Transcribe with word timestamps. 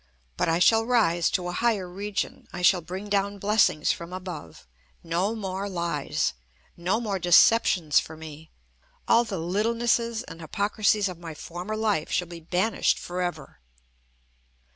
But 0.35 0.49
I 0.49 0.57
shall 0.57 0.83
rise 0.83 1.29
to 1.29 1.47
a 1.47 1.51
higher 1.51 1.87
region. 1.87 2.47
I 2.51 2.63
shall 2.63 2.81
bring 2.81 3.07
down 3.07 3.37
blessings 3.37 3.91
from 3.91 4.11
above. 4.13 4.65
No 5.03 5.35
more 5.35 5.69
lies! 5.69 6.33
No 6.75 6.99
more 6.99 7.19
deceptions 7.19 7.99
for 7.99 8.17
me! 8.17 8.49
All 9.07 9.23
the 9.25 9.37
littlenesses 9.37 10.23
and 10.23 10.41
hypocrisies 10.41 11.07
of 11.07 11.19
my 11.19 11.35
former 11.35 11.75
life 11.75 12.11
shall 12.11 12.27
be 12.29 12.39
banished 12.39 12.97
for 12.97 13.21
ever!" 13.21 13.59